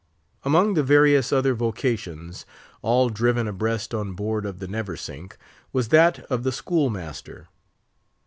[0.43, 2.47] Among the various other vocations,
[2.81, 5.37] all driven abreast on board of the Neversink,
[5.71, 7.49] was that of the schoolmaster.